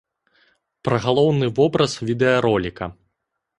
[0.89, 2.85] Пра галоўны вобраз відэароліка.